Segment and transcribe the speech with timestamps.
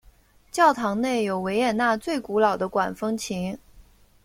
[0.51, 3.59] 教堂内有维也纳最古老的管风琴。